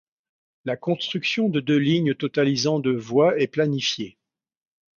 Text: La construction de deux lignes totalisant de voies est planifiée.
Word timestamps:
La 0.65 0.77
construction 0.77 1.47
de 1.47 1.59
deux 1.59 1.77
lignes 1.77 2.15
totalisant 2.15 2.79
de 2.79 2.89
voies 2.89 3.39
est 3.39 3.45
planifiée. 3.45 4.17